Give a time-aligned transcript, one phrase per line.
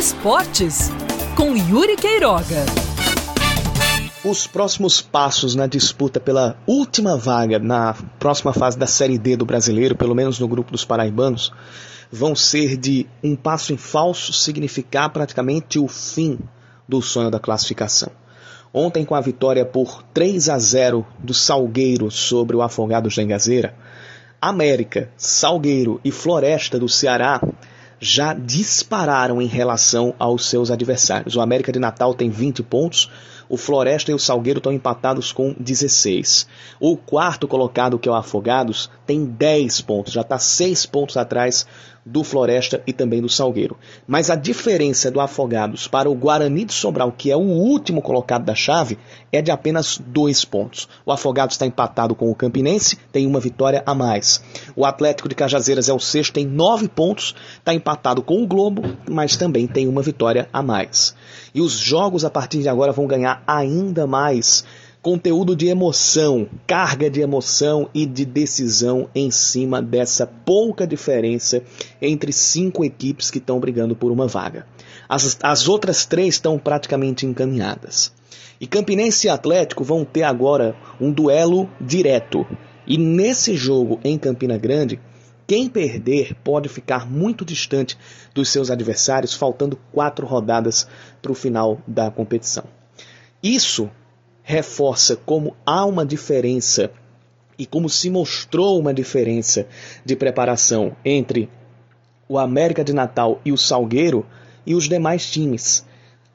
[0.00, 0.88] Esportes,
[1.36, 2.64] com Yuri Queiroga.
[4.24, 9.44] Os próximos passos na disputa pela última vaga na próxima fase da Série D do
[9.44, 11.52] brasileiro, pelo menos no grupo dos paraibanos,
[12.10, 16.38] vão ser de um passo em falso significar praticamente o fim
[16.88, 18.10] do sonho da classificação.
[18.72, 23.74] Ontem, com a vitória por 3 a 0 do Salgueiro sobre o Afogados da Engazeira,
[24.40, 27.38] América, Salgueiro e Floresta do Ceará
[28.00, 31.36] já dispararam em relação aos seus adversários.
[31.36, 33.10] O América de Natal tem 20 pontos,
[33.50, 36.46] o Floresta e o Salgueiro estão empatados com 16.
[36.78, 41.66] O quarto colocado, que é o Afogados, tem 10 pontos, já está 6 pontos atrás
[42.06, 43.76] do Floresta e também do Salgueiro.
[44.06, 48.44] Mas a diferença do Afogados para o Guarani de Sobral, que é o último colocado
[48.44, 48.98] da chave,
[49.30, 50.88] é de apenas 2 pontos.
[51.04, 54.42] O Afogados está empatado com o Campinense, tem uma vitória a mais.
[54.74, 58.82] O Atlético de Cajazeiras é o sexto, tem 9 pontos, está empatado com o Globo,
[59.08, 61.14] mas também tem uma vitória a mais.
[61.54, 64.64] E os jogos a partir de agora vão ganhar ainda mais
[65.02, 71.62] conteúdo de emoção, carga de emoção e de decisão em cima dessa pouca diferença
[72.02, 74.66] entre cinco equipes que estão brigando por uma vaga.
[75.08, 78.12] As, as outras três estão praticamente encaminhadas.
[78.60, 82.46] E Campinense e Atlético vão ter agora um duelo direto.
[82.86, 85.00] E nesse jogo em Campina Grande,
[85.46, 87.96] quem perder pode ficar muito distante
[88.34, 90.86] dos seus adversários, faltando quatro rodadas
[91.22, 92.79] para o final da competição.
[93.42, 93.90] Isso
[94.42, 96.90] reforça como há uma diferença
[97.58, 99.66] e como se mostrou uma diferença
[100.04, 101.48] de preparação entre
[102.28, 104.26] o América de Natal e o Salgueiro
[104.66, 105.84] e os demais times.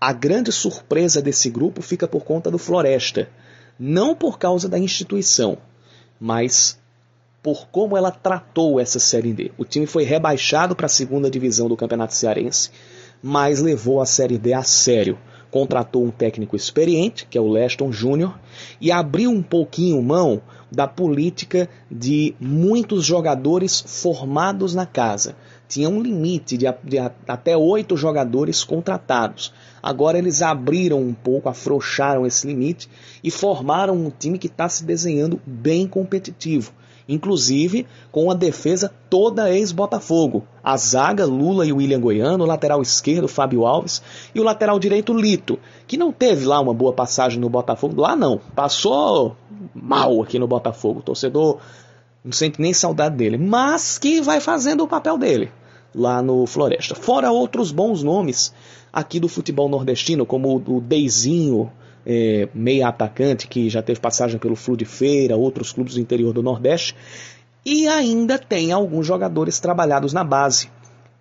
[0.00, 3.28] A grande surpresa desse grupo fica por conta do Floresta,
[3.78, 5.58] não por causa da instituição,
[6.20, 6.78] mas
[7.42, 9.50] por como ela tratou essa Série D.
[9.58, 12.70] O time foi rebaixado para a segunda divisão do Campeonato Cearense,
[13.22, 15.18] mas levou a Série D a sério
[15.52, 18.40] contratou um técnico experiente, que é o Leston Júnior,
[18.80, 20.40] e abriu um pouquinho mão
[20.70, 25.36] da política de muitos jogadores formados na casa.
[25.68, 29.52] Tinha um limite de, de até oito jogadores contratados.
[29.82, 32.88] Agora eles abriram um pouco, afrouxaram esse limite
[33.22, 36.72] e formaram um time que está se desenhando bem competitivo
[37.08, 40.44] inclusive com a defesa toda ex-Botafogo.
[40.62, 44.02] A zaga, Lula e William Goiano, o lateral esquerdo, Fábio Alves,
[44.34, 48.00] e o lateral direito, Lito, que não teve lá uma boa passagem no Botafogo.
[48.00, 49.36] Lá não, passou
[49.74, 51.00] mal aqui no Botafogo.
[51.00, 51.58] O torcedor
[52.24, 55.50] não sente nem saudade dele, mas que vai fazendo o papel dele
[55.94, 56.94] lá no Floresta.
[56.94, 58.52] Fora outros bons nomes
[58.92, 61.70] aqui do futebol nordestino, como o Deizinho,
[62.06, 66.32] é, meia atacante que já teve passagem pelo Flu de Feira, outros clubes do interior
[66.32, 66.94] do Nordeste,
[67.64, 70.68] e ainda tem alguns jogadores trabalhados na base,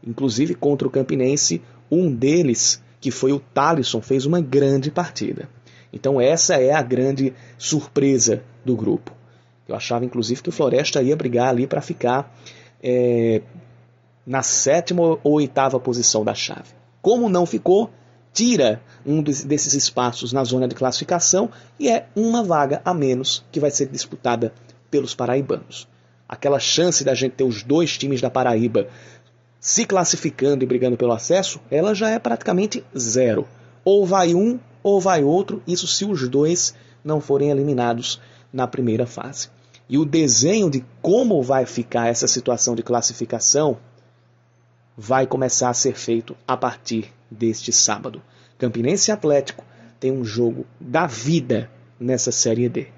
[0.06, 5.48] inclusive contra o Campinense, um deles, que foi o Talisson, fez uma grande partida.
[5.94, 9.12] Então essa é a grande surpresa do grupo.
[9.68, 12.36] Eu achava inclusive que o Floresta ia brigar ali para ficar
[12.82, 13.42] é,
[14.26, 16.74] na sétima ou oitava posição da chave.
[17.02, 17.90] Como não ficou,
[18.34, 23.60] tira um desses espaços na zona de classificação e é uma vaga a menos que
[23.60, 24.54] vai ser disputada
[24.90, 25.88] pelos paraibanos.
[26.28, 28.88] Aquela chance da gente ter os dois times da Paraíba
[29.60, 33.48] se classificando e brigando pelo acesso, ela já é praticamente zero.
[33.86, 36.74] Ou vai um ou vai outro, isso se os dois
[37.04, 38.20] não forem eliminados
[38.52, 39.50] na primeira fase.
[39.88, 43.78] E o desenho de como vai ficar essa situação de classificação
[44.98, 48.22] vai começar a ser feito a partir deste sábado.
[48.62, 49.66] Campinense Atlético
[50.00, 51.68] tem um jogo da vida
[52.00, 52.90] nessa Série D.